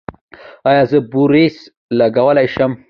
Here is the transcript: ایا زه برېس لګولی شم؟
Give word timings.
ایا 0.69 0.83
زه 0.91 0.99
برېس 1.11 1.55
لګولی 1.99 2.47
شم؟ 2.53 2.71